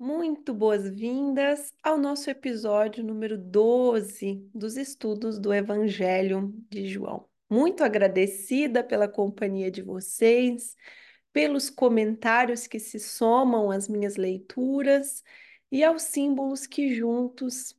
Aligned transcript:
Muito 0.00 0.54
boas-vindas 0.54 1.74
ao 1.82 1.98
nosso 1.98 2.30
episódio 2.30 3.04
número 3.04 3.36
12 3.36 4.48
dos 4.54 4.78
estudos 4.78 5.38
do 5.38 5.52
Evangelho 5.52 6.54
de 6.70 6.88
João. 6.88 7.28
Muito 7.50 7.84
agradecida 7.84 8.82
pela 8.82 9.06
companhia 9.06 9.70
de 9.70 9.82
vocês, 9.82 10.74
pelos 11.34 11.68
comentários 11.68 12.66
que 12.66 12.78
se 12.78 12.98
somam 12.98 13.70
às 13.70 13.88
minhas 13.88 14.16
leituras 14.16 15.22
e 15.70 15.84
aos 15.84 16.00
símbolos 16.04 16.66
que 16.66 16.94
juntos, 16.94 17.76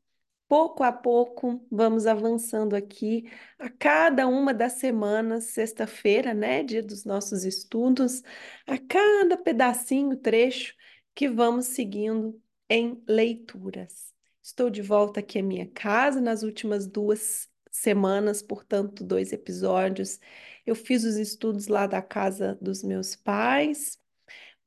pouco 0.48 0.84
a 0.84 0.92
pouco, 0.92 1.66
vamos 1.72 2.06
avançando 2.06 2.76
aqui 2.76 3.32
a 3.58 3.68
cada 3.68 4.28
uma 4.28 4.54
das 4.54 4.74
semanas, 4.74 5.46
sexta-feira, 5.46 6.36
né, 6.36 6.62
dia 6.62 6.84
dos 6.84 7.04
nossos 7.04 7.44
estudos, 7.46 8.22
a 8.68 8.78
cada 8.78 9.38
pedacinho, 9.38 10.16
trecho 10.16 10.76
que 11.16 11.30
vamos 11.30 11.68
seguindo 11.68 12.42
em 12.70 13.02
leituras. 13.08 14.14
Estou 14.42 14.70
de 14.70 14.82
volta 14.82 15.20
aqui 15.20 15.40
à 15.40 15.44
minha 15.44 15.68
casa 15.68 16.20
nas 16.22 16.44
últimas 16.44 16.88
duas 16.88 17.50
semanas, 17.72 18.42
portanto, 18.42 19.04
dois 19.04 19.32
episódios. 19.34 20.20
Eu 20.66 20.76
fiz 20.76 21.04
os 21.04 21.16
estudos 21.16 21.68
lá 21.68 21.88
da 21.88 22.02
casa 22.02 22.58
dos 22.62 22.84
meus 22.84 23.16
pais, 23.16 24.00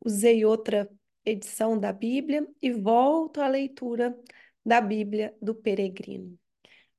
usei 0.04 0.44
outra 0.44 0.88
edição 1.24 1.78
da 1.78 1.92
Bíblia 1.92 2.46
e 2.62 2.72
volto 2.72 3.40
à 3.40 3.48
leitura 3.48 4.16
da 4.64 4.80
Bíblia 4.80 5.34
do 5.40 5.54
Peregrino 5.54 6.38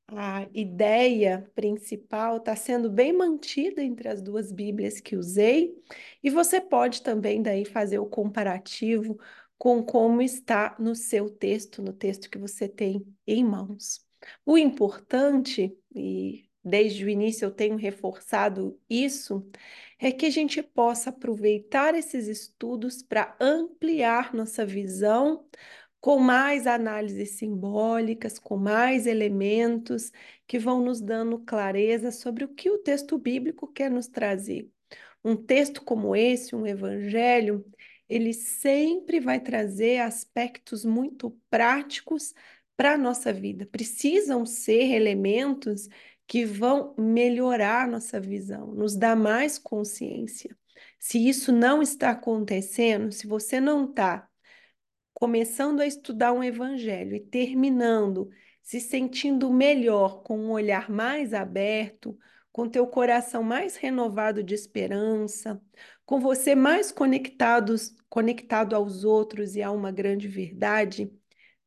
a 0.08 0.48
ideia 0.54 1.50
principal 1.56 2.38
está 2.38 2.56
sendo 2.56 2.90
bem 2.90 3.12
mantida 3.12 3.84
entre 3.84 4.08
as 4.08 4.22
duas 4.22 4.52
Bíblias 4.52 5.00
que 5.00 5.16
usei, 5.16 5.76
e 6.24 6.30
você 6.30 6.62
pode 6.62 7.02
também 7.02 7.42
daí 7.42 7.66
fazer 7.66 8.00
o 8.00 8.06
comparativo 8.06 9.20
com 9.58 9.84
como 9.84 10.22
está 10.22 10.76
no 10.80 10.96
seu 10.96 11.30
texto, 11.30 11.82
no 11.82 11.94
texto 11.94 12.30
que 12.30 12.38
você 12.38 12.68
tem 12.68 13.06
em 13.26 13.44
mãos. 13.44 14.06
O 14.46 14.58
importante, 14.58 15.76
e 15.94 16.46
desde 16.64 17.06
o 17.06 17.10
início 17.10 17.46
eu 17.46 17.52
tenho 17.52 17.76
reforçado 17.78 18.80
isso, 18.90 19.48
é 20.00 20.12
que 20.12 20.26
a 20.26 20.30
gente 20.30 20.62
possa 20.62 21.10
aproveitar 21.10 21.96
esses 21.96 22.28
estudos 22.28 23.02
para 23.02 23.36
ampliar 23.40 24.34
nossa 24.34 24.66
visão 24.66 25.46
com 26.06 26.20
mais 26.20 26.68
análises 26.68 27.32
simbólicas, 27.32 28.38
com 28.38 28.58
mais 28.58 29.08
elementos 29.08 30.12
que 30.46 30.60
vão 30.60 30.80
nos 30.80 31.02
dando 31.02 31.40
clareza 31.40 32.12
sobre 32.12 32.44
o 32.44 32.48
que 32.48 32.70
o 32.70 32.78
texto 32.78 33.18
bíblico 33.18 33.68
quer 33.68 33.90
nos 33.90 34.08
trazer. 34.08 34.70
Um 35.24 35.36
texto 35.36 35.84
como 35.84 36.16
esse, 36.16 36.56
um 36.56 36.64
evangelho, 36.68 37.66
ele 38.08 38.34
sempre 38.34 39.20
vai 39.20 39.40
trazer 39.40 39.98
aspectos 39.98 40.86
muito 40.86 41.32
práticos 41.50 42.36
para 42.78 42.94
a 42.94 42.98
nossa 43.00 43.34
vida. 43.34 43.66
Precisam 43.66 44.46
ser 44.46 44.92
elementos 44.92 45.90
que 46.28 46.46
vão 46.46 46.94
melhorar 47.00 47.88
nossa 47.88 48.20
visão, 48.20 48.68
nos 48.76 48.96
dar 48.96 49.16
mais 49.16 49.58
consciência. 49.58 50.56
Se 51.00 51.18
isso 51.28 51.52
não 51.52 51.82
está 51.82 52.12
acontecendo, 52.12 53.12
se 53.12 53.26
você 53.26 53.60
não 53.60 53.86
está 53.86 54.30
começando 55.16 55.80
a 55.80 55.88
estudar 55.88 56.34
um 56.34 56.44
evangelho 56.44 57.16
e 57.16 57.22
terminando 57.22 58.30
se 58.62 58.82
sentindo 58.82 59.52
melhor, 59.52 60.24
com 60.24 60.38
um 60.38 60.52
olhar 60.52 60.90
mais 60.90 61.34
aberto, 61.34 62.18
com 62.52 62.70
teu 62.70 62.86
coração 62.88 63.42
mais 63.44 63.76
renovado 63.78 64.44
de 64.44 64.54
esperança, 64.54 65.62
com 66.06 66.20
você 66.20 66.54
mais 66.56 66.92
conectados, 66.92 67.96
conectado 68.10 68.76
aos 68.76 69.04
outros 69.04 69.56
e 69.56 69.64
a 69.64 69.72
uma 69.72 69.92
grande 69.92 70.28
verdade, 70.28 71.12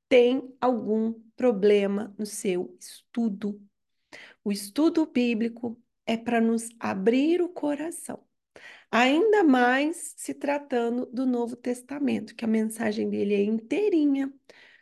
tem 0.09 0.55
algum 0.61 1.15
problema 1.37 2.15
no 2.19 2.27
seu 2.27 2.77
estudo. 2.81 3.61
O 4.45 4.53
estudo 4.53 5.07
bíblico 5.07 5.81
é 6.07 6.17
para 6.17 6.41
nos 6.41 6.69
abrir 6.81 7.41
o 7.43 7.49
coração 7.49 8.28
Ainda 8.91 9.45
mais 9.45 10.15
se 10.17 10.35
tratando 10.35 11.07
do 11.07 11.27
Novo 11.27 11.57
Testamento, 11.57 12.35
que 12.35 12.45
a 12.45 12.49
mensagem 12.49 13.09
dele 13.11 13.35
é 13.35 13.43
inteirinha 13.43 14.33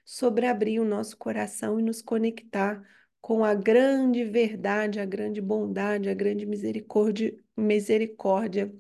sobre 0.04 0.47
abrir 0.47 0.81
o 0.81 0.84
nosso 0.84 1.16
coração 1.16 1.81
e 1.81 1.82
nos 1.82 2.00
conectar 2.00 2.82
com 3.20 3.44
a 3.44 3.54
grande 3.54 4.25
verdade, 4.25 5.00
a 5.00 5.04
grande 5.04 5.41
bondade, 5.41 6.09
a 6.09 6.14
grande 6.14 6.47
misericórdia, 6.47 7.37
misericórdia 7.56 8.72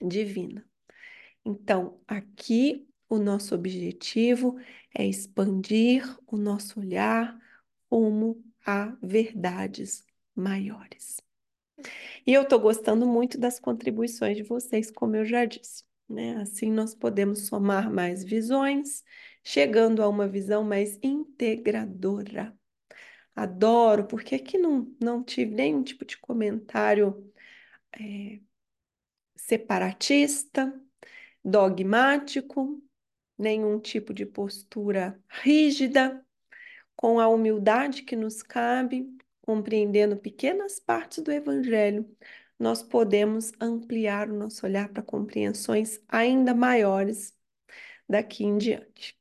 divina. 0.00 0.64
Então, 1.44 2.00
aqui 2.08 2.88
o 3.08 3.18
nosso 3.18 3.54
objetivo 3.54 4.58
é 4.96 5.06
expandir 5.06 6.04
o 6.26 6.36
nosso 6.36 6.80
olhar 6.80 7.38
rumo 7.90 8.42
a 8.64 8.96
verdades 9.02 10.04
maiores. 10.34 11.18
E 12.26 12.32
eu 12.32 12.42
estou 12.42 12.58
gostando 12.60 13.06
muito 13.06 13.38
das 13.38 13.58
contribuições 13.58 14.36
de 14.36 14.42
vocês, 14.42 14.90
como 14.90 15.16
eu 15.16 15.24
já 15.24 15.44
disse. 15.44 15.84
Né? 16.08 16.36
Assim 16.40 16.70
nós 16.72 16.94
podemos 16.94 17.46
somar 17.46 17.90
mais 17.90 18.24
visões, 18.24 19.04
chegando 19.44 20.02
a 20.02 20.08
uma 20.08 20.28
visão 20.28 20.64
mais 20.64 20.98
integradora. 21.02 22.56
Adoro, 23.34 24.06
porque 24.06 24.34
aqui 24.34 24.58
não, 24.58 24.94
não 25.00 25.22
tive 25.22 25.54
nenhum 25.54 25.82
tipo 25.82 26.04
de 26.04 26.18
comentário 26.18 27.32
é, 27.92 28.40
separatista, 29.36 30.72
dogmático, 31.44 32.82
nenhum 33.38 33.80
tipo 33.80 34.12
de 34.12 34.26
postura 34.26 35.18
rígida, 35.28 36.24
com 36.94 37.18
a 37.18 37.28
humildade 37.28 38.02
que 38.02 38.14
nos 38.14 38.42
cabe, 38.42 39.08
compreendendo 39.42 40.16
pequenas 40.16 40.80
partes 40.80 41.22
do 41.22 41.32
Evangelho, 41.32 42.08
nós 42.58 42.82
podemos 42.82 43.52
ampliar 43.60 44.30
o 44.30 44.34
nosso 44.36 44.66
olhar 44.66 44.88
para 44.90 45.02
compreensões 45.02 46.00
ainda 46.08 46.54
maiores 46.54 47.34
daqui 48.08 48.44
em 48.44 48.58
diante. 48.58 49.18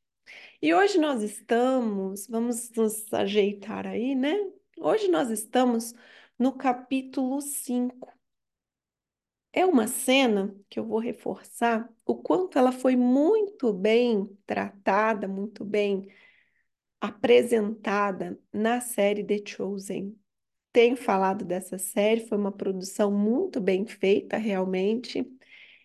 E 0.61 0.73
hoje 0.73 0.97
nós 0.97 1.21
estamos, 1.23 2.27
vamos 2.27 2.69
nos 2.71 3.11
ajeitar 3.13 3.87
aí, 3.87 4.15
né? 4.15 4.35
Hoje 4.77 5.07
nós 5.07 5.29
estamos 5.29 5.93
no 6.37 6.53
capítulo 6.53 7.41
5. 7.41 8.13
É 9.53 9.65
uma 9.65 9.87
cena 9.87 10.55
que 10.69 10.79
eu 10.79 10.85
vou 10.85 10.99
reforçar 10.99 11.89
o 12.05 12.15
quanto 12.15 12.57
ela 12.59 12.71
foi 12.71 12.95
muito 12.95 13.73
bem 13.73 14.37
tratada, 14.45 15.27
muito 15.27 15.65
bem 15.65 16.07
apresentada 17.01 18.39
na 18.53 18.81
série 18.81 19.23
The 19.23 19.39
Chosen. 19.45 20.15
Tenho 20.71 20.95
falado 20.97 21.45
dessa 21.45 21.77
série, 21.77 22.27
foi 22.27 22.37
uma 22.37 22.51
produção 22.51 23.11
muito 23.11 23.59
bem 23.61 23.85
feita, 23.87 24.37
realmente. 24.37 25.25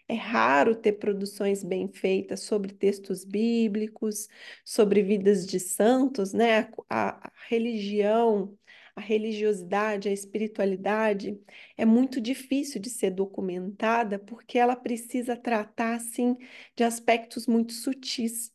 É 0.07 0.15
raro 0.15 0.77
ter 0.77 0.95
produções 0.95 1.65
bem 1.65 1.89
feitas 1.89 2.41
sobre 2.41 2.75
textos 2.75 3.25
bíblicos, 3.25 4.29
sobre 4.65 5.03
vidas 5.03 5.47
de 5.47 5.59
santos, 5.59 6.33
né? 6.35 6.71
A, 6.91 7.27
a, 7.29 7.33
religião, 7.49 8.59
a 8.95 9.01
religiosidade, 9.01 10.09
a 10.09 10.13
espiritualidade 10.13 11.41
é 11.77 11.87
muito 11.87 12.21
difícil 12.21 12.81
de 12.81 12.91
ser 12.91 13.11
documentada 13.13 14.19
porque 14.19 14.59
ela 14.59 14.77
precisa 14.77 15.37
tratar, 15.37 15.95
assim, 15.97 16.37
de 16.77 16.85
aspectos 16.85 17.47
muito 17.47 17.73
sutis. 17.73 18.53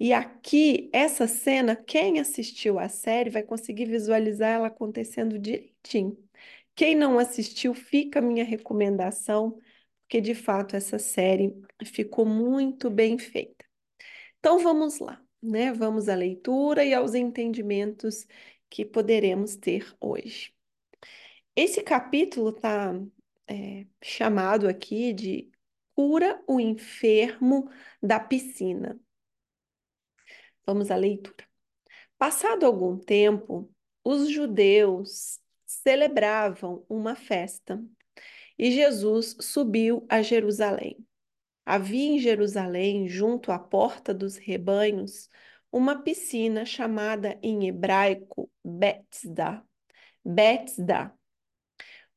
E 0.00 0.12
aqui, 0.12 0.88
essa 0.92 1.26
cena, 1.26 1.74
quem 1.74 2.20
assistiu 2.20 2.78
a 2.78 2.88
série 2.88 3.30
vai 3.30 3.42
conseguir 3.42 3.86
visualizar 3.86 4.50
ela 4.50 4.68
acontecendo 4.68 5.38
direitinho. 5.38 6.16
Quem 6.74 6.94
não 6.94 7.18
assistiu, 7.18 7.74
fica 7.74 8.20
a 8.20 8.22
minha 8.22 8.44
recomendação, 8.44 9.58
porque 10.02 10.20
de 10.20 10.34
fato 10.34 10.76
essa 10.76 10.98
série 10.98 11.52
ficou 11.84 12.24
muito 12.24 12.88
bem 12.90 13.18
feita. 13.18 13.64
Então 14.38 14.58
vamos 14.60 15.00
lá, 15.00 15.20
né? 15.42 15.72
Vamos 15.72 16.08
à 16.08 16.14
leitura 16.14 16.84
e 16.84 16.94
aos 16.94 17.14
entendimentos 17.14 18.26
que 18.70 18.84
poderemos 18.84 19.56
ter 19.56 19.92
hoje. 20.00 20.54
Esse 21.56 21.82
capítulo 21.82 22.50
está 22.50 22.94
é, 23.48 23.86
chamado 24.02 24.68
aqui 24.68 25.12
de 25.12 25.50
Cura 25.94 26.40
o 26.46 26.60
enfermo 26.60 27.68
da 28.00 28.20
piscina. 28.20 28.98
Vamos 30.68 30.90
à 30.90 30.96
leitura. 30.96 31.48
Passado 32.18 32.66
algum 32.66 32.98
tempo, 32.98 33.72
os 34.04 34.28
judeus 34.28 35.40
celebravam 35.64 36.84
uma 36.90 37.16
festa 37.16 37.82
e 38.58 38.70
Jesus 38.70 39.34
subiu 39.40 40.04
a 40.10 40.20
Jerusalém. 40.20 40.98
Havia 41.64 42.10
em 42.10 42.18
Jerusalém, 42.18 43.08
junto 43.08 43.50
à 43.50 43.58
porta 43.58 44.12
dos 44.12 44.36
rebanhos, 44.36 45.30
uma 45.72 46.02
piscina 46.02 46.66
chamada 46.66 47.38
em 47.42 47.66
hebraico 47.66 48.50
Bethesda, 48.62 49.64
Bethesda, 50.22 51.14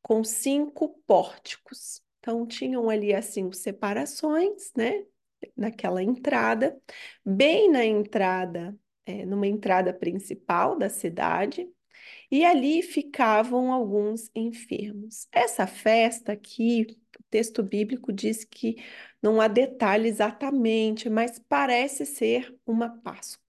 com 0.01 0.25
cinco 0.25 1.01
pórticos. 1.07 2.01
Então 2.19 2.45
tinham 2.45 2.89
ali 2.89 3.13
assim 3.13 3.49
separações, 3.53 4.73
né? 4.75 5.05
Naquela 5.55 6.01
entrada, 6.03 6.79
bem 7.25 7.69
na 7.71 7.85
entrada, 7.85 8.77
é, 9.05 9.25
numa 9.25 9.47
entrada 9.47 9.93
principal 9.93 10.77
da 10.77 10.89
cidade, 10.89 11.67
e 12.31 12.45
ali 12.45 12.81
ficavam 12.81 13.71
alguns 13.71 14.29
enfermos. 14.35 15.27
Essa 15.31 15.67
festa 15.67 16.31
aqui, 16.33 16.87
o 17.19 17.23
texto 17.29 17.61
bíblico 17.63 18.11
diz 18.13 18.43
que 18.45 18.77
não 19.21 19.41
há 19.41 19.47
detalhe 19.47 20.07
exatamente, 20.07 21.09
mas 21.09 21.39
parece 21.39 22.05
ser 22.05 22.55
uma 22.65 22.89
Páscoa. 23.01 23.41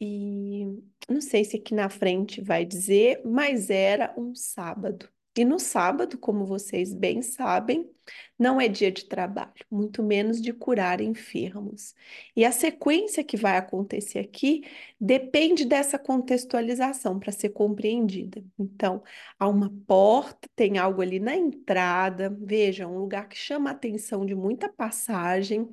E 0.00 0.64
não 1.08 1.20
sei 1.20 1.44
se 1.44 1.56
aqui 1.56 1.74
na 1.74 1.88
frente 1.88 2.40
vai 2.40 2.64
dizer, 2.64 3.20
mas 3.24 3.70
era 3.70 4.14
um 4.16 4.34
sábado. 4.34 5.08
E 5.38 5.44
no 5.44 5.60
sábado, 5.60 6.18
como 6.18 6.44
vocês 6.44 6.92
bem 6.92 7.22
sabem, 7.22 7.88
não 8.36 8.60
é 8.60 8.66
dia 8.66 8.90
de 8.90 9.04
trabalho, 9.04 9.52
muito 9.70 10.02
menos 10.02 10.42
de 10.42 10.52
curar 10.52 11.00
enfermos. 11.00 11.94
E 12.34 12.44
a 12.44 12.50
sequência 12.50 13.22
que 13.22 13.36
vai 13.36 13.56
acontecer 13.56 14.18
aqui 14.18 14.64
depende 15.00 15.64
dessa 15.64 15.96
contextualização 15.96 17.20
para 17.20 17.30
ser 17.30 17.50
compreendida. 17.50 18.42
Então, 18.58 19.00
há 19.38 19.46
uma 19.46 19.72
porta, 19.86 20.48
tem 20.56 20.76
algo 20.76 21.00
ali 21.02 21.20
na 21.20 21.36
entrada, 21.36 22.36
veja, 22.36 22.88
um 22.88 22.98
lugar 22.98 23.28
que 23.28 23.36
chama 23.38 23.70
a 23.70 23.74
atenção 23.74 24.26
de 24.26 24.34
muita 24.34 24.68
passagem. 24.68 25.68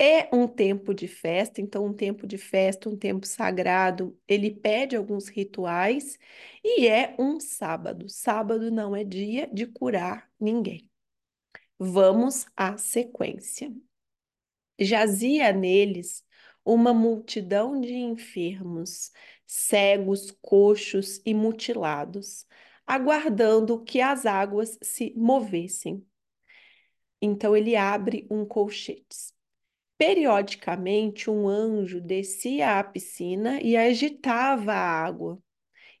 É 0.00 0.34
um 0.34 0.46
tempo 0.46 0.94
de 0.94 1.08
festa, 1.08 1.60
então, 1.60 1.84
um 1.86 1.92
tempo 1.92 2.26
de 2.26 2.38
festa, 2.38 2.88
um 2.88 2.96
tempo 2.96 3.26
sagrado, 3.26 4.16
ele 4.28 4.50
pede 4.50 4.94
alguns 4.94 5.26
rituais 5.28 6.16
e 6.62 6.86
é 6.86 7.16
um 7.18 7.40
sábado. 7.40 8.08
Sábado 8.08 8.70
não 8.70 8.94
é 8.94 9.02
dia 9.02 9.48
de 9.52 9.66
curar 9.66 10.30
ninguém. 10.38 10.88
Vamos 11.78 12.46
à 12.56 12.76
sequência. 12.76 13.72
Jazia 14.78 15.52
neles 15.52 16.24
uma 16.64 16.92
multidão 16.94 17.80
de 17.80 17.94
enfermos, 17.94 19.10
cegos, 19.46 20.30
coxos 20.42 21.20
e 21.24 21.34
mutilados, 21.34 22.46
aguardando 22.86 23.82
que 23.82 24.00
as 24.00 24.26
águas 24.26 24.78
se 24.82 25.12
movessem. 25.16 26.06
Então 27.20 27.56
ele 27.56 27.74
abre 27.74 28.26
um 28.30 28.44
colchete. 28.44 29.37
Periodicamente, 29.98 31.28
um 31.28 31.48
anjo 31.48 32.00
descia 32.00 32.78
à 32.78 32.84
piscina 32.84 33.60
e 33.60 33.76
agitava 33.76 34.72
a 34.72 35.04
água. 35.04 35.42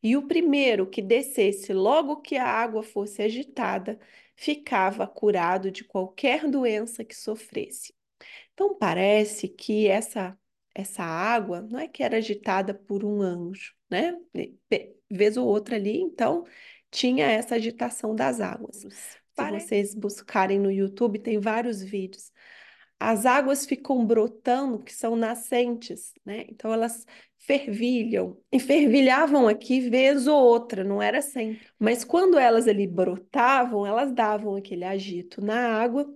E 0.00 0.16
o 0.16 0.26
primeiro 0.28 0.88
que 0.88 1.02
descesse 1.02 1.72
logo 1.72 2.20
que 2.22 2.36
a 2.36 2.46
água 2.46 2.82
fosse 2.84 3.20
agitada, 3.20 3.98
ficava 4.36 5.04
curado 5.06 5.70
de 5.72 5.82
qualquer 5.82 6.48
doença 6.48 7.04
que 7.04 7.16
sofresse. 7.16 7.92
Então 8.54 8.76
parece 8.78 9.48
que 9.48 9.88
essa 9.88 10.38
essa 10.74 11.02
água 11.02 11.60
não 11.60 11.80
é 11.80 11.88
que 11.88 12.04
era 12.04 12.18
agitada 12.18 12.72
por 12.72 13.04
um 13.04 13.20
anjo, 13.20 13.74
né? 13.90 14.16
Vez 15.10 15.36
ou 15.36 15.48
outra 15.48 15.74
ali, 15.74 16.00
então 16.00 16.44
tinha 16.88 17.26
essa 17.26 17.56
agitação 17.56 18.14
das 18.14 18.40
águas. 18.40 18.76
Se 18.76 19.18
vocês 19.36 19.92
buscarem 19.92 20.60
no 20.60 20.70
YouTube, 20.70 21.18
tem 21.18 21.40
vários 21.40 21.82
vídeos 21.82 22.30
as 23.00 23.26
águas 23.26 23.64
ficam 23.66 24.04
brotando, 24.04 24.82
que 24.82 24.92
são 24.94 25.16
nascentes, 25.16 26.12
né? 26.24 26.44
Então 26.48 26.72
elas 26.72 27.06
fervilham, 27.38 28.36
e 28.52 28.58
fervilhavam 28.60 29.48
aqui 29.48 29.80
vez 29.88 30.26
ou 30.26 30.38
outra, 30.38 30.84
não 30.84 31.00
era 31.00 31.22
sempre. 31.22 31.66
Mas 31.78 32.04
quando 32.04 32.38
elas 32.38 32.68
ali 32.68 32.86
brotavam, 32.86 33.86
elas 33.86 34.12
davam 34.12 34.56
aquele 34.56 34.84
agito 34.84 35.40
na 35.40 35.80
água, 35.80 36.06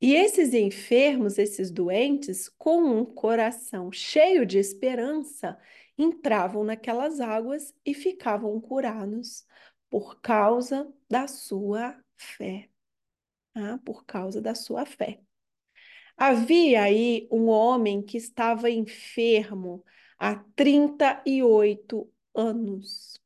e 0.00 0.14
esses 0.14 0.54
enfermos, 0.54 1.38
esses 1.38 1.70
doentes, 1.70 2.48
com 2.56 2.82
um 2.82 3.04
coração 3.04 3.90
cheio 3.90 4.46
de 4.46 4.58
esperança, 4.58 5.58
entravam 5.96 6.62
naquelas 6.62 7.20
águas 7.20 7.74
e 7.84 7.92
ficavam 7.94 8.60
curados 8.60 9.44
por 9.90 10.20
causa 10.20 10.92
da 11.10 11.26
sua 11.26 11.98
fé. 12.16 12.68
Ah, 13.54 13.78
por 13.84 14.04
causa 14.04 14.40
da 14.40 14.54
sua 14.54 14.86
fé. 14.86 15.20
Havia 16.18 16.82
aí 16.82 17.28
um 17.30 17.46
homem 17.46 18.02
que 18.02 18.16
estava 18.18 18.68
enfermo 18.68 19.84
há 20.18 20.34
38 20.56 22.12
anos. 22.34 23.20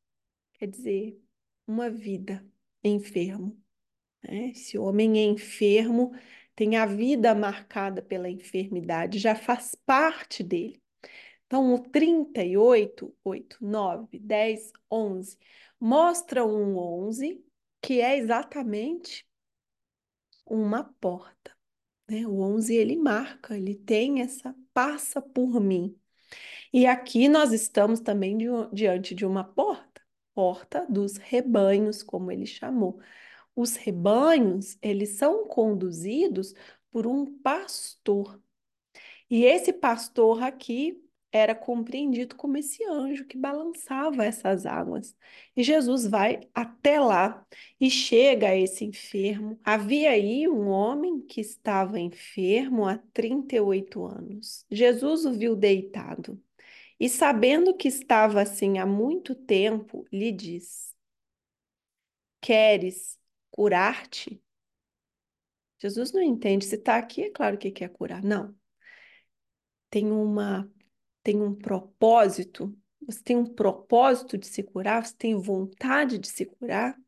Quer 0.52 0.66
dizer, 0.68 1.18
uma 1.66 1.88
vida 1.88 2.46
enfermo. 2.84 3.58
Né? 4.22 4.50
Esse 4.50 4.76
homem 4.76 5.18
é 5.18 5.24
enfermo, 5.24 6.12
tem 6.54 6.76
a 6.76 6.84
vida 6.84 7.34
marcada 7.34 8.02
pela 8.02 8.28
enfermidade, 8.28 9.18
já 9.18 9.34
faz 9.34 9.74
parte 9.86 10.42
dele. 10.42 10.78
Então, 11.46 11.74
o 11.74 11.78
38, 11.78 13.14
8, 13.24 13.56
9, 13.60 14.18
10, 14.18 14.70
11 14.90 15.38
mostra 15.80 16.44
um 16.44 16.76
11 16.76 17.42
que 17.80 18.02
é 18.02 18.18
exatamente 18.18 19.26
uma 20.46 20.84
porta. 21.00 21.51
Né? 22.12 22.26
O 22.26 22.40
11 22.42 22.74
ele 22.76 22.96
marca, 22.96 23.56
ele 23.56 23.74
tem 23.74 24.20
essa 24.20 24.54
passa 24.74 25.22
por 25.22 25.58
mim. 25.60 25.98
E 26.72 26.86
aqui 26.86 27.28
nós 27.28 27.52
estamos 27.52 28.00
também 28.00 28.36
di 28.36 28.46
diante 28.72 29.14
de 29.14 29.24
uma 29.26 29.44
porta, 29.44 30.02
porta 30.34 30.86
dos 30.88 31.16
rebanhos, 31.16 32.02
como 32.02 32.30
ele 32.30 32.46
chamou. 32.46 33.00
Os 33.56 33.76
rebanhos, 33.76 34.76
eles 34.82 35.10
são 35.10 35.46
conduzidos 35.48 36.54
por 36.90 37.06
um 37.06 37.38
pastor. 37.40 38.40
E 39.30 39.44
esse 39.44 39.72
pastor 39.72 40.42
aqui 40.42 41.02
era 41.32 41.54
compreendido 41.54 42.36
como 42.36 42.58
esse 42.58 42.84
anjo 42.84 43.24
que 43.24 43.38
balançava 43.38 44.24
essas 44.24 44.66
águas. 44.66 45.16
E 45.56 45.62
Jesus 45.62 46.06
vai 46.06 46.40
até 46.54 47.00
lá 47.00 47.44
e 47.80 47.90
chega 47.90 48.48
a 48.48 48.56
esse 48.56 48.84
enfermo. 48.84 49.58
Havia 49.64 50.10
aí 50.10 50.46
um 50.46 50.68
homem 50.68 51.20
que 51.22 51.40
estava 51.40 51.98
enfermo 51.98 52.86
há 52.86 52.98
38 53.14 54.04
anos. 54.04 54.66
Jesus 54.70 55.24
o 55.24 55.32
viu 55.32 55.56
deitado 55.56 56.40
e, 57.00 57.08
sabendo 57.08 57.74
que 57.76 57.88
estava 57.88 58.42
assim 58.42 58.78
há 58.78 58.86
muito 58.86 59.34
tempo, 59.34 60.06
lhe 60.12 60.30
diz: 60.30 60.94
Queres 62.40 63.18
curar-te? 63.50 64.42
Jesus 65.78 66.12
não 66.12 66.22
entende. 66.22 66.64
Se 66.64 66.76
está 66.76 66.96
aqui, 66.96 67.22
é 67.22 67.30
claro 67.30 67.58
que 67.58 67.70
quer 67.70 67.88
curar. 67.88 68.22
Não. 68.22 68.54
Tem 69.90 70.10
uma 70.10 70.70
tem 71.22 71.40
um 71.40 71.54
propósito, 71.54 72.76
você 73.06 73.22
tem 73.22 73.36
um 73.36 73.46
propósito 73.46 74.38
de 74.38 74.46
se 74.46 74.62
curar, 74.62 75.04
você 75.04 75.14
tem 75.16 75.36
vontade 75.36 76.18
de 76.18 76.28
se 76.28 76.46
curar, 76.46 76.98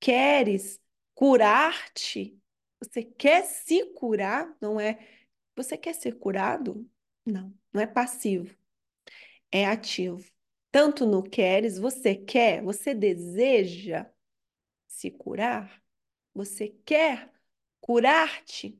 queres 0.00 0.80
curar-te, 1.14 2.38
você 2.80 3.02
quer 3.02 3.44
se 3.44 3.84
curar, 3.94 4.54
não 4.60 4.80
é? 4.80 4.98
Você 5.56 5.76
quer 5.76 5.94
ser 5.94 6.18
curado? 6.18 6.88
Não, 7.24 7.52
não 7.72 7.80
é 7.80 7.86
passivo, 7.86 8.54
é 9.50 9.66
ativo. 9.66 10.24
Tanto 10.70 11.06
no 11.06 11.22
queres, 11.22 11.78
você 11.78 12.14
quer, 12.14 12.62
você 12.62 12.94
deseja 12.94 14.06
se 14.86 15.10
curar, 15.10 15.82
você 16.34 16.68
quer 16.84 17.32
curar-te. 17.80 18.78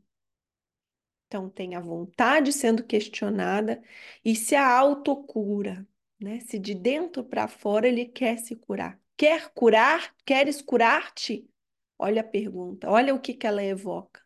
Então, 1.27 1.51
tem 1.51 1.75
a 1.75 1.81
vontade 1.81 2.53
sendo 2.53 2.85
questionada 2.85 3.83
e 4.25 4.37
se 4.37 4.55
a 4.55 4.67
autocura, 4.69 5.87
né? 6.21 6.41
Se 6.41 6.59
de 6.59 6.75
dentro 6.75 7.25
para 7.25 7.49
fora 7.49 7.89
ele 7.89 8.07
quer 8.07 8.39
se 8.39 8.55
curar. 8.57 9.01
Quer 9.17 9.51
curar? 9.53 10.15
Queres 10.25 10.63
curar-te? 10.63 11.49
Olha 11.99 12.21
a 12.21 12.25
pergunta, 12.25 12.91
olha 12.91 13.15
o 13.15 13.21
que, 13.21 13.35
que 13.35 13.47
ela 13.47 13.63
evoca. 13.63 14.23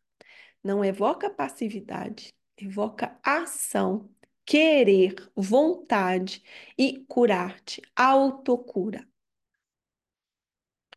Não 0.63 0.85
evoca 0.85 1.31
passividade, 1.31 2.35
evoca 2.57 3.19
ação, 3.23 4.11
querer, 4.45 5.15
vontade 5.35 6.43
e 6.77 7.05
curar-te, 7.09 7.81
autocura. 7.97 9.09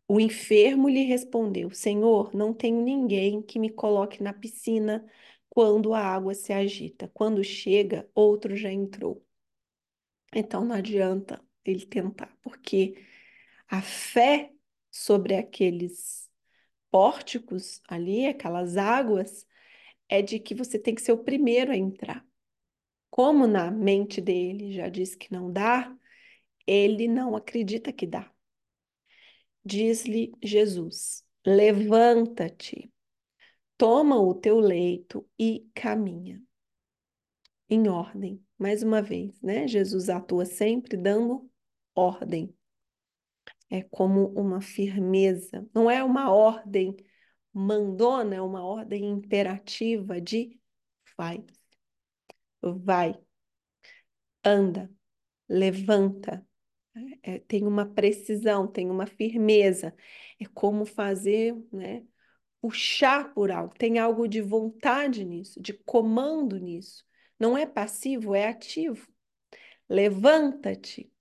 O 0.06 0.20
enfermo 0.20 0.88
lhe 0.88 1.04
respondeu: 1.04 1.70
Senhor, 1.70 2.34
não 2.34 2.52
tenho 2.52 2.82
ninguém 2.82 3.40
que 3.40 3.58
me 3.58 3.70
coloque 3.70 4.22
na 4.22 4.32
piscina 4.32 5.04
quando 5.54 5.94
a 5.94 6.00
água 6.00 6.34
se 6.34 6.52
agita. 6.52 7.08
Quando 7.14 7.42
chega, 7.44 8.10
outro 8.14 8.56
já 8.56 8.70
entrou. 8.70 9.24
Então 10.34 10.64
não 10.64 10.74
adianta 10.74 11.40
ele 11.64 11.86
tentar, 11.86 12.36
porque 12.42 13.06
a 13.68 13.80
fé 13.80 14.52
sobre 14.90 15.36
aqueles 15.36 16.28
pórticos 16.90 17.80
ali, 17.88 18.26
aquelas 18.26 18.76
águas, 18.76 19.46
é 20.08 20.22
de 20.22 20.38
que 20.38 20.54
você 20.54 20.78
tem 20.78 20.94
que 20.94 21.02
ser 21.02 21.12
o 21.12 21.24
primeiro 21.24 21.72
a 21.72 21.76
entrar. 21.76 22.26
Como 23.10 23.46
na 23.46 23.70
mente 23.70 24.20
dele 24.20 24.72
já 24.72 24.88
diz 24.88 25.14
que 25.14 25.32
não 25.32 25.52
dá, 25.52 25.96
ele 26.66 27.08
não 27.08 27.36
acredita 27.36 27.92
que 27.92 28.06
dá. 28.06 28.30
Diz-lhe 29.64 30.32
Jesus: 30.42 31.24
Levanta-te, 31.46 32.92
toma 33.76 34.18
o 34.20 34.34
teu 34.34 34.58
leito 34.58 35.26
e 35.38 35.68
caminha. 35.74 36.42
Em 37.68 37.88
ordem, 37.88 38.42
mais 38.58 38.82
uma 38.82 39.02
vez, 39.02 39.40
né? 39.40 39.66
Jesus 39.66 40.08
atua 40.08 40.44
sempre 40.44 40.96
dando 40.96 41.50
ordem. 41.94 42.54
É 43.70 43.82
como 43.82 44.28
uma 44.28 44.60
firmeza, 44.60 45.68
não 45.74 45.90
é 45.90 46.02
uma 46.04 46.32
ordem 46.32 46.96
mandona, 47.52 48.36
é 48.36 48.40
uma 48.42 48.64
ordem 48.64 49.06
imperativa 49.06 50.20
de 50.20 50.60
vai, 51.16 51.44
vai, 52.62 53.14
anda, 54.44 54.90
levanta. 55.48 56.46
É, 57.22 57.40
tem 57.40 57.66
uma 57.66 57.86
precisão, 57.86 58.66
tem 58.68 58.90
uma 58.90 59.06
firmeza. 59.06 59.94
É 60.40 60.46
como 60.46 60.86
fazer, 60.86 61.54
né? 61.72 62.04
Puxar 62.64 63.34
por 63.34 63.50
algo, 63.50 63.74
tem 63.76 63.98
algo 63.98 64.26
de 64.26 64.40
vontade 64.40 65.22
nisso, 65.22 65.60
de 65.60 65.74
comando 65.74 66.58
nisso. 66.58 67.04
Não 67.38 67.58
é 67.58 67.66
passivo, 67.66 68.34
é 68.34 68.48
ativo. 68.48 69.06
Levanta-te, 69.86 71.12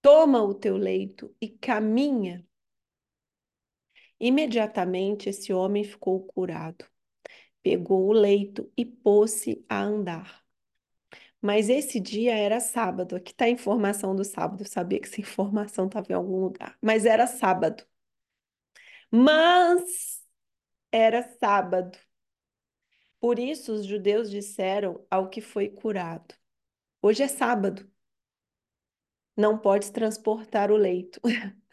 toma 0.00 0.42
o 0.42 0.54
teu 0.54 0.78
leito 0.78 1.36
e 1.38 1.50
caminha. 1.50 2.48
Imediatamente 4.18 5.28
esse 5.28 5.52
homem 5.52 5.84
ficou 5.84 6.24
curado. 6.28 6.86
Pegou 7.62 8.06
o 8.08 8.12
leito 8.14 8.72
e 8.74 8.86
pôs-se 8.86 9.62
a 9.68 9.82
andar. 9.82 10.42
Mas 11.42 11.68
esse 11.68 12.00
dia 12.00 12.34
era 12.34 12.58
sábado. 12.58 13.16
Aqui 13.16 13.32
está 13.32 13.44
a 13.44 13.50
informação 13.50 14.16
do 14.16 14.24
sábado. 14.24 14.62
Eu 14.62 14.66
sabia 14.66 14.98
que 14.98 15.08
essa 15.08 15.20
informação 15.20 15.88
estava 15.88 16.06
em 16.10 16.14
algum 16.14 16.40
lugar. 16.40 16.78
Mas 16.80 17.04
era 17.04 17.26
sábado. 17.26 17.84
Mas 19.10 20.23
era 20.94 21.24
sábado. 21.40 21.98
Por 23.18 23.36
isso 23.36 23.72
os 23.72 23.84
judeus 23.84 24.30
disseram 24.30 25.04
ao 25.10 25.28
que 25.28 25.40
foi 25.40 25.68
curado: 25.68 26.32
Hoje 27.02 27.24
é 27.24 27.28
sábado. 27.28 27.90
Não 29.36 29.58
podes 29.58 29.90
transportar 29.90 30.70
o 30.70 30.76
leito. 30.76 31.20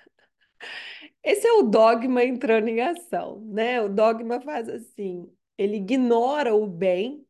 Esse 1.23 1.45
é 1.45 1.53
o 1.53 1.61
dogma 1.61 2.23
entrando 2.23 2.67
em 2.67 2.81
ação, 2.81 3.41
né? 3.41 3.79
O 3.79 3.87
dogma 3.87 4.41
faz 4.41 4.67
assim: 4.67 5.31
ele 5.55 5.77
ignora 5.77 6.55
o 6.55 6.65
bem 6.65 7.23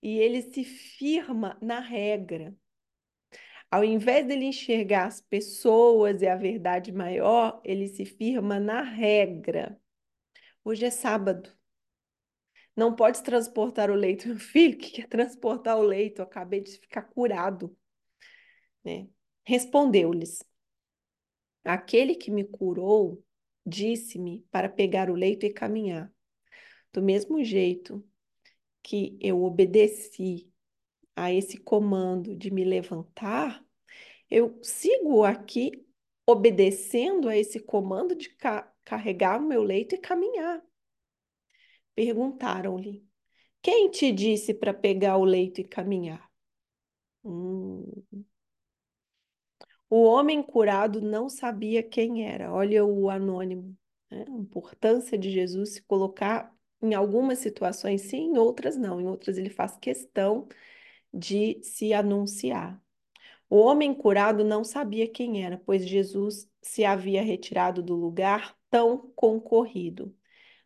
e 0.00 0.16
ele 0.16 0.42
se 0.42 0.62
firma 0.62 1.58
na 1.60 1.80
regra. 1.80 2.54
Ao 3.68 3.82
invés 3.82 4.26
dele 4.26 4.44
enxergar 4.44 5.06
as 5.06 5.20
pessoas 5.20 6.22
e 6.22 6.28
a 6.28 6.36
verdade 6.36 6.92
maior, 6.92 7.60
ele 7.64 7.88
se 7.88 8.04
firma 8.04 8.60
na 8.60 8.82
regra. 8.82 9.79
Hoje 10.64 10.84
é 10.84 10.90
sábado. 10.90 11.50
Não 12.76 12.94
pode 12.94 13.22
transportar 13.22 13.90
o 13.90 13.94
leito. 13.94 14.28
Meu 14.28 14.38
filho, 14.38 14.78
que 14.78 14.90
quer 14.90 15.08
transportar 15.08 15.78
o 15.78 15.82
leito? 15.82 16.20
Eu 16.20 16.24
acabei 16.24 16.60
de 16.60 16.72
ficar 16.72 17.02
curado. 17.02 17.76
Né? 18.84 19.08
Respondeu-lhes: 19.44 20.44
Aquele 21.64 22.14
que 22.14 22.30
me 22.30 22.44
curou 22.44 23.22
disse-me 23.64 24.46
para 24.50 24.68
pegar 24.68 25.10
o 25.10 25.14
leito 25.14 25.46
e 25.46 25.52
caminhar. 25.52 26.12
Do 26.92 27.02
mesmo 27.02 27.42
jeito 27.44 28.04
que 28.82 29.16
eu 29.20 29.42
obedeci 29.42 30.50
a 31.14 31.32
esse 31.32 31.58
comando 31.58 32.34
de 32.34 32.50
me 32.50 32.64
levantar, 32.64 33.64
eu 34.30 34.58
sigo 34.62 35.24
aqui 35.24 35.86
obedecendo 36.26 37.28
a 37.28 37.36
esse 37.36 37.60
comando 37.60 38.14
de 38.14 38.30
carregar 38.90 39.40
o 39.40 39.46
meu 39.46 39.62
leito 39.62 39.94
e 39.94 39.98
caminhar. 39.98 40.60
Perguntaram-lhe: 41.94 43.06
Quem 43.62 43.88
te 43.88 44.10
disse 44.10 44.52
para 44.52 44.74
pegar 44.74 45.16
o 45.16 45.24
leito 45.24 45.60
e 45.60 45.64
caminhar? 45.64 46.28
Hum. 47.22 47.84
O 49.88 50.02
homem 50.02 50.42
curado 50.42 51.00
não 51.00 51.28
sabia 51.28 51.82
quem 51.84 52.26
era. 52.26 52.52
Olha 52.52 52.84
o 52.84 53.08
anônimo. 53.08 53.76
Né? 54.10 54.24
A 54.28 54.30
importância 54.32 55.16
de 55.16 55.30
Jesus 55.30 55.74
se 55.74 55.82
colocar 55.82 56.52
em 56.82 56.94
algumas 56.94 57.38
situações 57.38 58.02
sim, 58.02 58.32
em 58.32 58.38
outras 58.38 58.76
não. 58.76 59.00
Em 59.00 59.06
outras 59.06 59.38
ele 59.38 59.50
faz 59.50 59.76
questão 59.76 60.48
de 61.14 61.60
se 61.62 61.92
anunciar. 61.92 62.80
O 63.50 63.58
homem 63.58 63.92
curado 63.92 64.44
não 64.44 64.62
sabia 64.62 65.08
quem 65.08 65.44
era, 65.44 65.58
pois 65.66 65.84
Jesus 65.86 66.48
se 66.62 66.84
havia 66.84 67.20
retirado 67.20 67.82
do 67.82 67.96
lugar 67.96 68.56
tão 68.70 69.12
concorrido. 69.16 70.14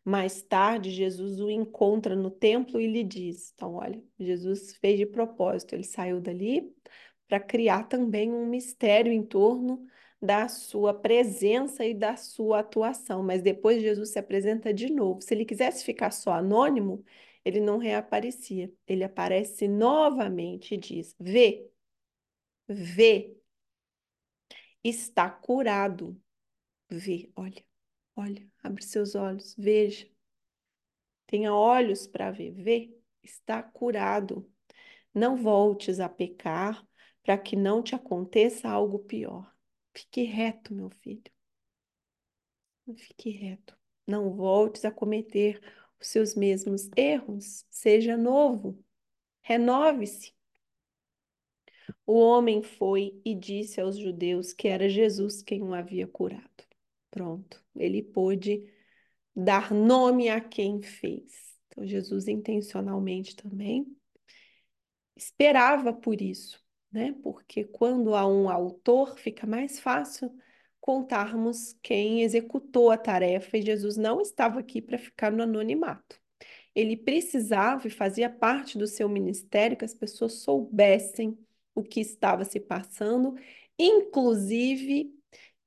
Mais 0.04 0.42
tarde, 0.42 0.90
Jesus 0.90 1.40
o 1.40 1.50
encontra 1.50 2.14
no 2.14 2.30
templo 2.30 2.78
e 2.78 2.86
lhe 2.86 3.02
diz: 3.02 3.52
Então, 3.54 3.76
olha, 3.76 4.02
Jesus 4.20 4.76
fez 4.76 4.98
de 4.98 5.06
propósito, 5.06 5.74
ele 5.74 5.84
saiu 5.84 6.20
dali 6.20 6.70
para 7.26 7.40
criar 7.40 7.84
também 7.84 8.30
um 8.30 8.46
mistério 8.46 9.10
em 9.10 9.22
torno 9.22 9.86
da 10.20 10.46
sua 10.48 10.92
presença 10.92 11.86
e 11.86 11.94
da 11.94 12.16
sua 12.16 12.60
atuação. 12.60 13.22
Mas 13.22 13.40
depois 13.42 13.80
Jesus 13.82 14.10
se 14.10 14.18
apresenta 14.18 14.74
de 14.74 14.92
novo. 14.92 15.22
Se 15.22 15.32
ele 15.34 15.46
quisesse 15.46 15.84
ficar 15.84 16.10
só 16.10 16.32
anônimo, 16.32 17.02
ele 17.44 17.60
não 17.60 17.78
reaparecia. 17.78 18.70
Ele 18.86 19.04
aparece 19.04 19.66
novamente 19.68 20.74
e 20.74 20.78
diz: 20.78 21.14
Vê, 21.18 21.70
vê, 22.68 23.36
está 24.82 25.30
curado. 25.30 26.20
Vê, 26.90 27.30
olha. 27.36 27.64
Olha, 28.16 28.48
abre 28.62 28.84
seus 28.84 29.14
olhos, 29.14 29.54
veja. 29.58 30.08
Tenha 31.26 31.52
olhos 31.54 32.06
para 32.06 32.30
ver. 32.30 32.52
Vê, 32.52 32.96
está 33.22 33.62
curado. 33.62 34.48
Não 35.12 35.36
voltes 35.36 36.00
a 36.00 36.08
pecar 36.08 36.86
para 37.24 37.38
que 37.38 37.56
não 37.56 37.82
te 37.82 37.94
aconteça 37.94 38.68
algo 38.68 38.98
pior. 39.00 39.52
Fique 39.94 40.22
reto, 40.24 40.74
meu 40.74 40.90
filho. 40.90 41.22
Fique 42.96 43.30
reto. 43.30 43.76
Não 44.06 44.34
voltes 44.34 44.84
a 44.84 44.90
cometer 44.90 45.60
os 46.00 46.08
seus 46.08 46.34
mesmos 46.34 46.88
erros. 46.96 47.64
Seja 47.70 48.16
novo. 48.16 48.78
Renove-se. 49.42 50.33
O 52.06 52.18
homem 52.18 52.62
foi 52.62 53.20
e 53.24 53.34
disse 53.34 53.80
aos 53.80 53.98
judeus 53.98 54.52
que 54.52 54.68
era 54.68 54.88
Jesus 54.88 55.42
quem 55.42 55.62
o 55.62 55.72
havia 55.72 56.06
curado. 56.06 56.44
Pronto, 57.10 57.62
ele 57.74 58.02
pôde 58.02 58.62
dar 59.34 59.72
nome 59.72 60.28
a 60.28 60.40
quem 60.40 60.82
fez. 60.82 61.56
Então, 61.68 61.86
Jesus 61.86 62.28
intencionalmente 62.28 63.34
também 63.34 63.86
esperava 65.16 65.92
por 65.92 66.20
isso, 66.20 66.62
né? 66.92 67.14
Porque 67.22 67.64
quando 67.64 68.14
há 68.14 68.26
um 68.26 68.48
autor, 68.48 69.18
fica 69.18 69.46
mais 69.46 69.78
fácil 69.80 70.34
contarmos 70.80 71.74
quem 71.82 72.22
executou 72.22 72.90
a 72.90 72.98
tarefa, 72.98 73.56
e 73.56 73.62
Jesus 73.62 73.96
não 73.96 74.20
estava 74.20 74.60
aqui 74.60 74.82
para 74.82 74.98
ficar 74.98 75.32
no 75.32 75.42
anonimato. 75.42 76.20
Ele 76.74 76.96
precisava 76.96 77.86
e 77.86 77.90
fazia 77.90 78.28
parte 78.28 78.76
do 78.76 78.86
seu 78.86 79.08
ministério 79.08 79.76
que 79.76 79.84
as 79.84 79.94
pessoas 79.94 80.34
soubessem 80.34 81.38
o 81.74 81.82
que 81.82 82.00
estava 82.00 82.44
se 82.44 82.60
passando, 82.60 83.34
inclusive 83.78 85.12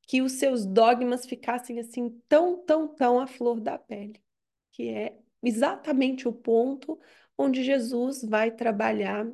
que 0.04 0.22
os 0.22 0.34
seus 0.34 0.66
dogmas 0.66 1.26
ficassem 1.26 1.80
assim 1.80 2.10
tão, 2.30 2.64
tão, 2.64 2.88
tão 2.88 3.20
à 3.20 3.28
flor 3.28 3.60
da 3.60 3.78
pele, 3.78 4.22
que 4.72 4.90
é 4.90 5.18
exatamente 5.44 6.28
o 6.28 6.34
ponto 6.34 7.00
onde 7.38 7.64
Jesus 7.64 8.24
vai 8.24 8.52
trabalhar 8.52 9.28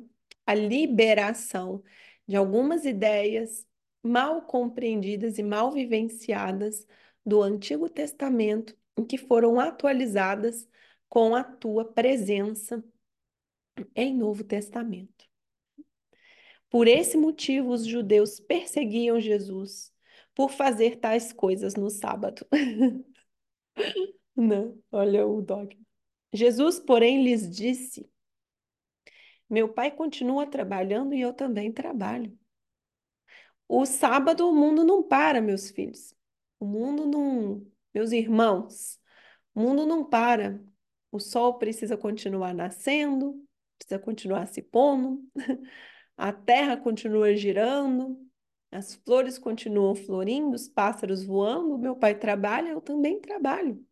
a 0.46 0.54
liberação 0.54 1.82
de 2.26 2.36
algumas 2.36 2.84
ideias 2.84 3.66
mal 4.02 4.42
compreendidas 4.42 5.38
e 5.38 5.42
mal 5.42 5.70
vivenciadas 5.72 6.86
do 7.24 7.42
Antigo 7.42 7.88
Testamento 7.88 8.76
que 9.08 9.18
foram 9.18 9.58
atualizadas 9.58 10.68
com 11.08 11.34
a 11.34 11.42
tua 11.42 11.84
presença 11.84 12.84
em 13.94 14.16
Novo 14.16 14.44
Testamento. 14.44 15.13
Por 16.74 16.88
esse 16.88 17.16
motivo, 17.16 17.70
os 17.70 17.86
judeus 17.86 18.40
perseguiam 18.40 19.20
Jesus 19.20 19.94
por 20.34 20.50
fazer 20.50 20.96
tais 20.96 21.32
coisas 21.32 21.76
no 21.76 21.88
sábado. 21.88 22.44
Não, 24.34 24.76
olha 24.90 25.24
o 25.24 25.40
dogma. 25.40 25.80
Jesus, 26.32 26.80
porém, 26.80 27.22
lhes 27.22 27.48
disse: 27.48 28.10
Meu 29.48 29.72
pai 29.72 29.92
continua 29.92 30.48
trabalhando 30.48 31.14
e 31.14 31.20
eu 31.20 31.32
também 31.32 31.70
trabalho. 31.70 32.36
O 33.68 33.86
sábado 33.86 34.48
o 34.50 34.52
mundo 34.52 34.82
não 34.82 35.00
para, 35.00 35.40
meus 35.40 35.70
filhos. 35.70 36.12
O 36.58 36.66
mundo 36.66 37.06
não. 37.06 37.64
Meus 37.94 38.10
irmãos, 38.10 39.00
o 39.54 39.60
mundo 39.60 39.86
não 39.86 40.04
para. 40.04 40.60
O 41.12 41.20
sol 41.20 41.56
precisa 41.56 41.96
continuar 41.96 42.52
nascendo, 42.52 43.40
precisa 43.78 44.00
continuar 44.00 44.48
se 44.48 44.60
pondo, 44.60 45.22
a 46.16 46.32
terra 46.32 46.76
continua 46.76 47.34
girando, 47.34 48.18
as 48.70 48.94
flores 48.94 49.38
continuam 49.38 49.94
florindo, 49.94 50.54
os 50.54 50.68
pássaros 50.68 51.24
voando, 51.24 51.78
meu 51.78 51.96
pai 51.96 52.18
trabalha, 52.18 52.70
eu 52.70 52.80
também 52.80 53.20
trabalho. 53.20 53.84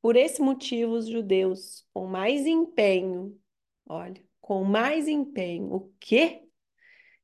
Por 0.00 0.16
esse 0.16 0.40
motivo, 0.42 0.92
os 0.92 1.08
judeus, 1.08 1.86
com 1.92 2.06
mais 2.06 2.46
empenho, 2.46 3.40
olha, 3.86 4.22
com 4.40 4.62
mais 4.62 5.08
empenho, 5.08 5.72
o 5.74 5.92
quê? 5.98 6.46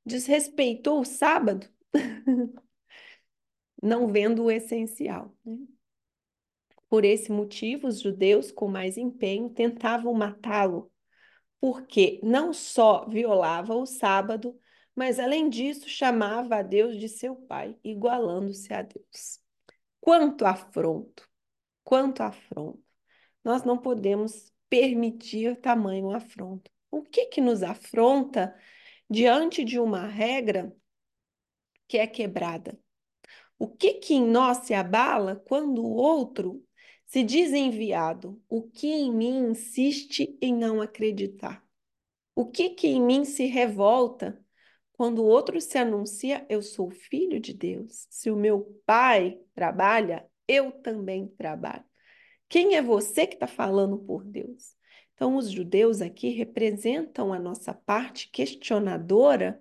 Desrespeitou 0.04 1.00
o 1.00 1.04
sábado? 1.04 1.69
Não 3.83 4.09
vendo 4.09 4.45
o 4.45 4.50
essencial. 4.50 5.37
Né? 5.45 5.59
Por 6.88 7.04
esse 7.04 7.30
motivo, 7.30 7.87
os 7.87 8.00
judeus, 8.00 8.50
com 8.50 8.66
mais 8.66 8.97
empenho, 8.97 9.50
tentavam 9.50 10.12
matá-lo, 10.12 10.90
porque 11.61 12.21
não 12.23 12.52
só 12.52 13.07
violava 13.07 13.75
o 13.75 13.87
sábado, 13.87 14.59
mas 14.95 15.19
além 15.19 15.49
disso 15.49 15.88
chamava 15.88 16.57
a 16.57 16.62
Deus 16.62 16.99
de 16.99 17.09
seu 17.09 17.37
pai, 17.37 17.76
igualando-se 17.85 18.73
a 18.73 18.83
Deus. 18.83 19.40
Quanto 20.00 20.47
afronto, 20.47 21.29
quanto 21.85 22.23
afronto. 22.23 22.83
Nós 23.45 23.62
não 23.64 23.76
podemos 23.79 24.52
permitir 24.69 25.57
tamanho 25.61 26.11
afronto. 26.11 26.71
O 26.90 27.02
que 27.02 27.26
que 27.26 27.40
nos 27.40 27.62
afronta 27.62 28.55
diante 29.09 29.64
de 29.64 29.79
uma 29.79 30.07
regra 30.07 30.75
que 31.87 31.99
é 31.99 32.07
quebrada? 32.07 32.79
O 33.59 33.69
que 33.69 33.95
que 33.95 34.14
em 34.14 34.26
nós 34.26 34.59
se 34.59 34.73
abala 34.73 35.37
quando 35.37 35.85
o 35.85 35.93
outro 35.93 36.64
se 37.11 37.25
diz 37.25 37.52
enviado? 37.52 38.40
O 38.49 38.62
que 38.62 38.87
em 38.87 39.12
mim 39.12 39.50
insiste 39.50 40.38
em 40.40 40.55
não 40.55 40.81
acreditar? 40.81 41.61
O 42.37 42.47
que 42.47 42.71
que 42.71 42.87
em 42.87 43.02
mim 43.02 43.25
se 43.25 43.47
revolta 43.47 44.40
quando 44.93 45.21
o 45.21 45.26
outro 45.26 45.61
se 45.61 45.76
anuncia, 45.76 46.47
eu 46.49 46.62
sou 46.62 46.88
filho 46.88 47.40
de 47.40 47.52
Deus. 47.52 48.07
Se 48.11 48.31
o 48.31 48.37
meu 48.37 48.81
pai 48.87 49.40
trabalha, 49.55 50.25
eu 50.47 50.71
também 50.71 51.26
trabalho. 51.26 51.85
Quem 52.49 52.76
é 52.76 52.83
você 52.83 53.26
que 53.26 53.35
está 53.35 53.47
falando 53.49 53.99
por 53.99 54.23
Deus? 54.23 54.76
Então, 55.14 55.37
os 55.37 55.50
judeus 55.50 56.00
aqui 56.00 56.29
representam 56.29 57.33
a 57.33 57.40
nossa 57.40 57.75
parte 57.75 58.31
questionadora, 58.31 59.61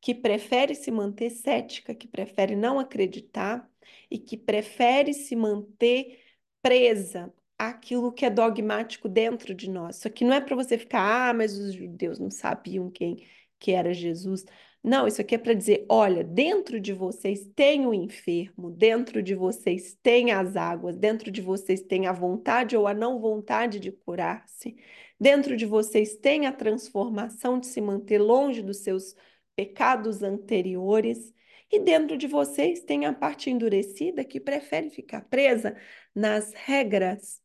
que 0.00 0.14
prefere 0.14 0.74
se 0.74 0.90
manter 0.90 1.28
cética, 1.28 1.94
que 1.94 2.08
prefere 2.08 2.56
não 2.56 2.78
acreditar 2.78 3.68
e 4.10 4.18
que 4.18 4.36
prefere 4.36 5.12
se 5.12 5.36
manter 5.36 6.29
presa 6.62 7.32
àquilo 7.58 8.12
que 8.12 8.24
é 8.24 8.30
dogmático 8.30 9.08
dentro 9.08 9.54
de 9.54 9.70
nós. 9.70 9.96
Isso 9.98 10.08
aqui 10.08 10.24
não 10.24 10.34
é 10.34 10.40
para 10.40 10.56
você 10.56 10.78
ficar, 10.78 11.30
ah, 11.30 11.34
mas 11.34 11.58
os 11.58 11.74
judeus 11.74 12.18
não 12.18 12.30
sabiam 12.30 12.90
quem 12.90 13.24
que 13.58 13.72
era 13.72 13.92
Jesus. 13.92 14.44
Não, 14.82 15.06
isso 15.06 15.20
aqui 15.20 15.34
é 15.34 15.38
para 15.38 15.52
dizer: 15.54 15.84
olha, 15.88 16.24
dentro 16.24 16.80
de 16.80 16.92
vocês 16.92 17.46
tem 17.54 17.86
o 17.86 17.92
enfermo, 17.92 18.70
dentro 18.70 19.22
de 19.22 19.34
vocês 19.34 19.94
tem 20.02 20.32
as 20.32 20.56
águas, 20.56 20.96
dentro 20.96 21.30
de 21.30 21.42
vocês 21.42 21.82
tem 21.82 22.06
a 22.06 22.12
vontade 22.12 22.76
ou 22.76 22.86
a 22.86 22.94
não 22.94 23.20
vontade 23.20 23.78
de 23.78 23.92
curar-se, 23.92 24.76
dentro 25.20 25.56
de 25.56 25.66
vocês 25.66 26.16
tem 26.16 26.46
a 26.46 26.52
transformação 26.52 27.60
de 27.60 27.66
se 27.66 27.80
manter 27.80 28.18
longe 28.18 28.62
dos 28.62 28.78
seus 28.78 29.14
pecados 29.54 30.22
anteriores, 30.22 31.32
e 31.70 31.80
dentro 31.80 32.16
de 32.16 32.26
vocês 32.26 32.82
tem 32.82 33.06
a 33.06 33.12
parte 33.12 33.50
endurecida 33.50 34.24
que 34.24 34.40
prefere 34.40 34.90
ficar 34.90 35.22
presa 35.22 35.76
nas 36.14 36.52
regras 36.52 37.40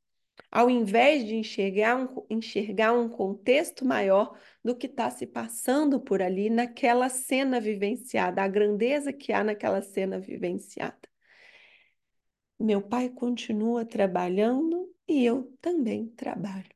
ao 0.52 0.70
invés 0.70 1.26
de 1.26 1.36
enxergar 1.36 1.96
um, 1.98 2.26
enxergar 2.30 2.94
um 2.94 3.10
contexto 3.10 3.86
maior 3.86 4.38
do 4.64 4.76
que 4.76 4.88
está 4.88 5.10
se 5.10 5.26
passando 5.28 6.00
por 6.00 6.22
ali 6.22 6.50
naquela 6.50 7.10
cena 7.10 7.60
vivenciada, 7.60 8.42
a 8.42 8.48
grandeza 8.48 9.12
que 9.14 9.34
há 9.34 9.44
naquela 9.44 9.82
cena 9.82 10.20
vivenciada. 10.20 10.98
Meu 12.60 12.82
pai 12.82 13.10
continua 13.10 13.86
trabalhando 13.86 14.90
e 15.08 15.26
eu 15.26 15.54
também 15.62 16.08
trabalho. 16.10 16.74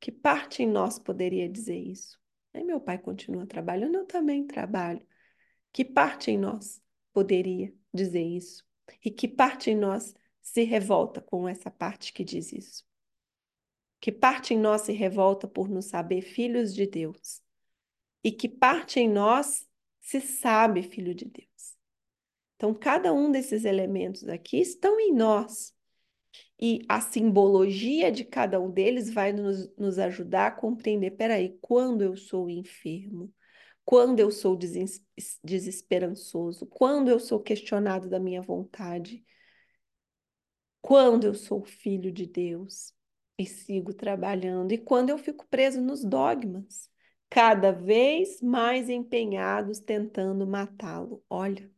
Que 0.00 0.10
parte 0.10 0.62
em 0.62 0.66
nós 0.66 0.98
poderia 0.98 1.48
dizer 1.48 1.78
isso? 1.78 2.18
meu 2.64 2.80
pai 2.80 2.98
continua 2.98 3.46
trabalhando, 3.46 3.96
eu 3.96 4.06
também 4.06 4.46
trabalho. 4.46 5.06
Que 5.72 5.84
parte 5.84 6.30
em 6.30 6.38
nós 6.38 6.82
poderia 7.12 7.72
dizer 7.92 8.22
isso? 8.22 8.64
E 9.04 9.10
que 9.10 9.28
parte 9.28 9.70
em 9.70 9.76
nós 9.76 10.14
se 10.42 10.64
revolta 10.64 11.20
com 11.20 11.48
essa 11.48 11.70
parte 11.70 12.12
que 12.12 12.24
diz 12.24 12.52
isso. 12.52 12.84
Que 14.00 14.10
parte 14.10 14.54
em 14.54 14.58
nós 14.58 14.82
se 14.82 14.92
revolta 14.92 15.46
por 15.46 15.68
nos 15.68 15.86
saber 15.86 16.22
filhos 16.22 16.74
de 16.74 16.86
Deus. 16.86 17.42
E 18.24 18.32
que 18.32 18.48
parte 18.48 18.98
em 18.98 19.08
nós 19.08 19.66
se 20.00 20.20
sabe 20.20 20.82
filho 20.82 21.14
de 21.14 21.26
Deus. 21.26 21.76
Então, 22.56 22.74
cada 22.74 23.12
um 23.12 23.30
desses 23.30 23.64
elementos 23.64 24.28
aqui 24.28 24.60
estão 24.60 24.98
em 24.98 25.14
nós. 25.14 25.74
E 26.60 26.84
a 26.88 27.00
simbologia 27.00 28.12
de 28.12 28.24
cada 28.24 28.60
um 28.60 28.70
deles 28.70 29.10
vai 29.12 29.32
nos, 29.32 29.74
nos 29.76 29.98
ajudar 29.98 30.46
a 30.48 30.50
compreender: 30.50 31.12
peraí, 31.12 31.56
quando 31.60 32.02
eu 32.02 32.16
sou 32.16 32.50
enfermo, 32.50 33.32
quando 33.90 34.20
eu 34.20 34.30
sou 34.30 34.56
desesperançoso, 35.42 36.64
quando 36.64 37.08
eu 37.10 37.18
sou 37.18 37.40
questionado 37.40 38.08
da 38.08 38.20
minha 38.20 38.40
vontade, 38.40 39.26
quando 40.80 41.24
eu 41.24 41.34
sou 41.34 41.64
filho 41.64 42.12
de 42.12 42.24
Deus 42.24 42.94
e 43.36 43.44
sigo 43.44 43.92
trabalhando, 43.92 44.70
e 44.70 44.78
quando 44.78 45.10
eu 45.10 45.18
fico 45.18 45.44
preso 45.48 45.80
nos 45.80 46.04
dogmas, 46.04 46.88
cada 47.28 47.72
vez 47.72 48.40
mais 48.40 48.88
empenhados 48.88 49.80
tentando 49.80 50.46
matá-lo. 50.46 51.24
Olha. 51.28 51.68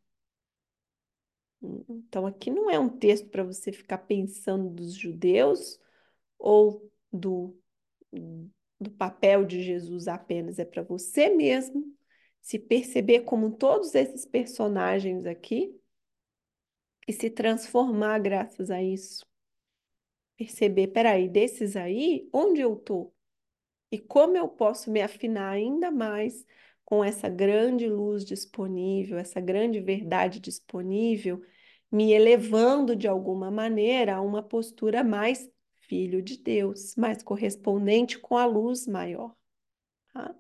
Então, 1.63 2.27
aqui 2.27 2.51
não 2.51 2.71
é 2.71 2.79
um 2.79 2.91
texto 2.91 3.31
para 3.31 3.43
você 3.43 3.73
ficar 3.73 3.97
pensando 3.97 4.69
dos 4.69 4.93
judeus 4.93 5.81
ou 6.39 6.93
do, 7.11 7.59
do 8.79 8.91
papel 8.99 9.47
de 9.47 9.63
Jesus 9.63 10.09
apenas, 10.09 10.59
é 10.59 10.65
para 10.67 10.83
você 10.83 11.31
mesmo 11.31 12.02
se 12.43 12.59
perceber 12.59 13.21
como 13.21 13.53
todos 13.53 13.95
esses 13.95 14.27
personagens 14.27 15.25
aqui 15.25 15.75
e 17.07 17.13
se 17.13 17.31
transformar 17.31 18.19
graças 18.19 18.71
a 18.71 18.83
isso. 18.83 19.25
Perceber, 20.37 20.89
peraí, 20.89 21.29
desses 21.29 21.77
aí, 21.77 22.29
onde 22.33 22.61
eu 22.61 22.77
tô? 22.77 23.13
E 23.91 23.99
como 23.99 24.37
eu 24.37 24.49
posso 24.49 24.91
me 24.91 25.01
afinar 25.01 25.51
ainda 25.51 25.91
mais 25.91 26.45
com 26.85 27.05
essa 27.05 27.29
grande 27.29 27.89
luz 27.89 28.25
disponível, 28.25 29.19
essa 29.19 29.41
grande 29.41 29.81
verdade 29.81 30.41
disponível, 30.41 31.43
me 31.91 32.13
elevando 32.13 32.97
de 32.97 33.07
alguma 33.07 33.51
maneira 33.51 34.17
a 34.17 34.21
uma 34.21 34.43
postura 34.43 35.05
mais 35.05 35.49
filho 35.83 36.23
de 36.23 36.39
Deus, 36.39 36.97
mais 36.97 37.23
correspondente 37.23 38.19
com 38.19 38.37
a 38.37 38.47
luz 38.47 38.87
maior. 38.87 39.37
Tá? 40.13 40.35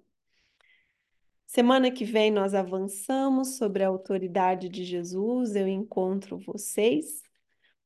Semana 1.55 1.91
que 1.91 2.03
vem 2.07 2.31
nós 2.31 2.55
avançamos 2.55 3.59
sobre 3.59 3.85
a 3.85 3.89
autoridade 3.89 4.71
de 4.71 4.85
Jesus. 4.87 5.55
Eu 5.55 5.69
encontro 5.69 6.39
vocês. 6.39 7.23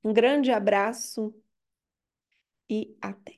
Um 0.05 0.13
grande 0.13 0.53
abraço 0.53 1.35
e 2.69 2.97
até. 3.01 3.37